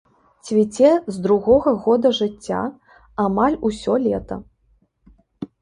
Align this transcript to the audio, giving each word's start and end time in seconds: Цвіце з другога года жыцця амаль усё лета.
Цвіце 0.47 0.93
з 1.17 1.21
другога 1.25 1.73
года 1.87 2.11
жыцця 2.21 2.63
амаль 3.25 3.59
усё 3.71 3.93
лета. 4.07 4.35